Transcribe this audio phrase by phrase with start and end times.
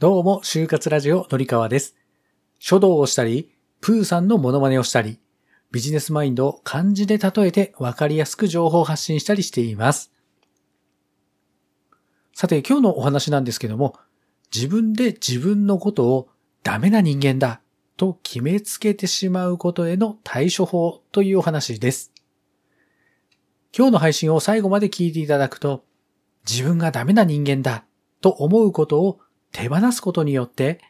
[0.00, 1.94] どうも、就活ラジオのりかわです。
[2.58, 5.20] 書道をしたり、プーさんのモノマネをしたり、
[5.70, 10.10] ビジネスマインドを漢字で例えて分かりやすく情報を発信したりしています。
[12.32, 13.96] さて、今日のお話なんですけども、
[14.52, 16.28] 自分で自分のことを
[16.64, 17.60] ダメな人間だ
[17.96, 22.12] と決めつけてしまうことへの対処法というお話です。
[23.72, 25.84] 今日の配信を最後まで聞いていただくと、
[26.50, 27.84] 自分がダメな人間だ
[28.20, 29.20] と思うことを
[29.54, 30.80] 手放すことによって、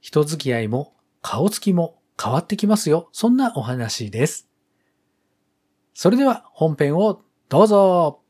[0.00, 3.08] 人付き合いも顔つきも変わってきますよ。
[3.12, 4.48] そんなお話です。
[5.94, 8.20] それでは本編をどうぞ。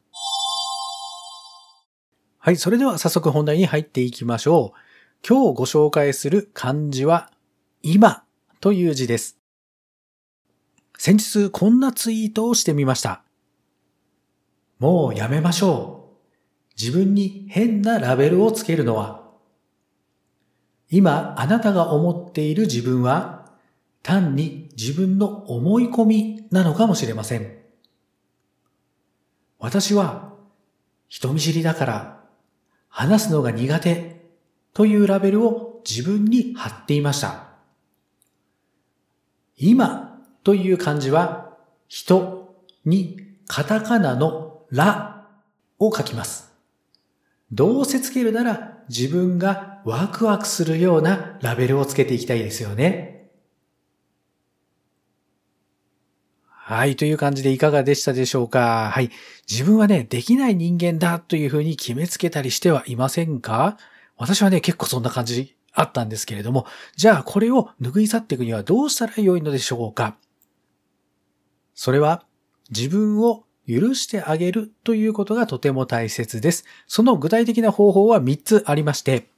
[2.39, 4.79] はい、それでは早速本題に入っていきましょう。
[5.27, 7.31] 今日ご紹介する漢字は、
[7.83, 8.25] 今
[8.61, 9.39] という字です。
[10.99, 13.23] 先日こんなツイートをしてみました。
[14.79, 16.81] もうやめましょう。
[16.81, 19.20] 自分に変なラベルをつけるのは、
[20.91, 23.47] 今あなたが思っている自分は
[24.03, 27.57] 単に自分の思い込みなのかもしれません。
[29.59, 30.33] 私は
[31.09, 32.21] 人見知りだから
[32.89, 34.21] 話すのが苦手
[34.73, 37.49] というラベルを自分に貼っていました。
[39.57, 42.55] 今という漢字は人
[42.85, 45.27] にカタカナのラ
[45.79, 46.51] を書きます。
[47.53, 53.31] どうせつけるなら自分がワクワクするようなラベルをつけていきたいですよね。
[56.49, 59.11] はい、という感じでいかがでしたでしょうかはい。
[59.49, 63.77] 自分はね、できない人間だというふうに決めつけたりしてはいませんか？
[64.17, 66.67] 私はね、結構そんな感じあったんですけれども、
[66.97, 70.17] じゃあこれを拭い去っていくにはどうしたらよいのでしょうか？
[71.77, 72.25] それは
[72.71, 76.65] 自分を許してあげるということがとても大切です。
[76.87, 79.29] その具体的な方法は3つありまして、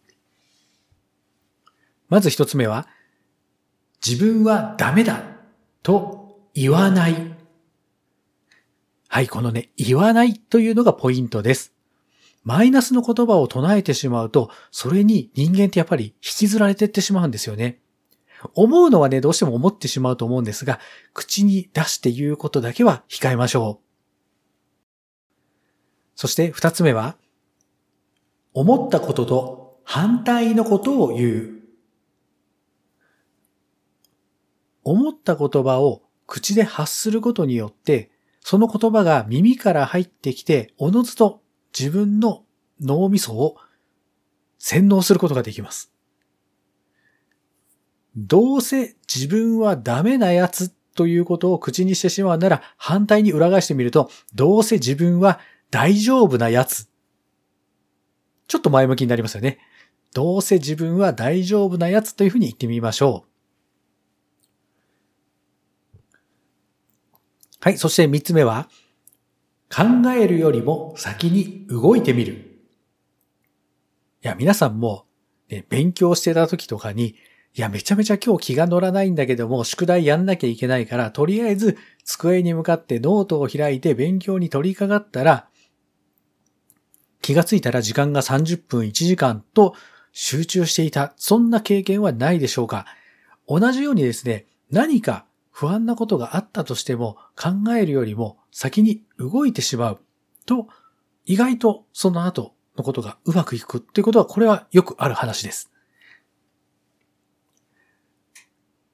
[2.09, 2.89] まず1つ目は、
[4.07, 5.23] 自分はダメだ
[5.83, 7.15] と言わない。
[9.09, 11.73] はい、このね、言わないというのがポイントです。
[12.45, 17.79] マイナスの言葉を唱えてしまうと、それに人間ってやっぱり引きずられてってしまうんですよね。
[18.55, 20.81] 思うのはね、どうしても思ってしまうと思うんですが、
[21.15, 23.92] 口に出して言うことだけは控えましょう。
[26.23, 27.17] そして二つ目は、
[28.55, 31.63] 思ったことと反対のことを言う。
[34.85, 41.43] 思った言葉を口で発することによって、その言葉が耳から入ってきて、おのずと
[41.77, 42.45] 自分の
[42.81, 43.57] 脳みそを
[44.59, 45.93] 洗脳することができます。
[48.15, 55.41] どうせ自分はダメなやつということを口にしてしまうなら、反対に裏返してみると、どうせ自分は
[55.73, 56.87] 大丈夫なやつ。
[58.47, 59.59] ちょっと前向きになりますよね。
[60.15, 63.33] どうせ自分は大丈夫なやつというふうに言ってみましょう。
[67.61, 67.79] はい。
[67.79, 68.69] そして三つ目は、
[69.75, 72.35] 考えるよりも先に動いてみる。
[72.35, 75.07] いや、皆さんも、
[75.49, 77.15] ね、勉強してた時とかに、
[77.55, 85.49] いや、めちゃめちゃ今日気が乗らないんだけども、宿題やんなきゃいけないから、とりあえず机に向かってノートを開いて勉強に取り掛かったら、
[87.23, 89.75] 気がついたら時間が30分1時間と
[90.13, 91.15] 集中していた。
[91.17, 92.85] そんな経験はないでしょうか
[93.49, 100.01] 同じようにですね、何か不安なことがあったとしても考えるよりも先に動いてしまう
[100.47, 100.69] と、
[101.25, 105.71] 意外とその後のことがうまくいくっていうことは、これはよくある話です。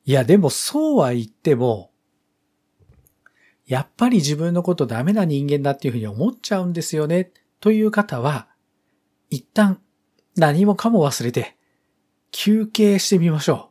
[0.04, 1.90] いや、でもそうは言っても、
[3.66, 8.48] やっぱり自分のことダメな人間だっていうふうに思っちゃうんですよね、という方は、
[9.30, 9.80] 一旦
[10.36, 11.56] 何もかも忘れて、
[12.30, 13.70] 休憩してみましょ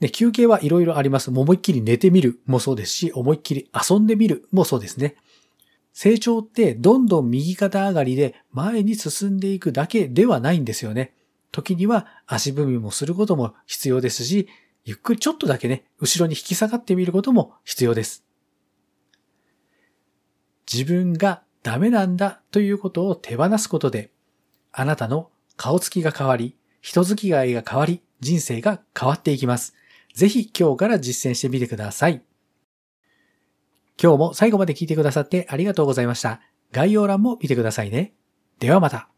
[0.00, 0.04] う。
[0.04, 1.30] ね、休憩はいろいろあります。
[1.30, 5.16] 思いっきり寝てみるもそうですし、思いっきり遊んでみるもそうですね。
[5.92, 11.14] 成長ってどんどん右肩上がりで前に進んでいくだけではないんですよね。
[11.52, 14.48] 時には足踏みもすることも必要ですし、
[14.84, 18.24] ゆっくりちょっとだけね、後ろに引き下がってみることも必要です。
[20.70, 24.10] 自分がダメなんだということを手放すことで、
[24.70, 29.74] あなたの顔つきが変わり、人付き合いが変わり、人生が変わっていきます。
[30.14, 32.22] ぜひ今日から実践してみてください。
[34.00, 36.40] 今日も最後まで聞いてくださってありがとうございました。
[36.70, 38.12] 概要欄も見てくださいね。
[38.58, 39.13] ではまた。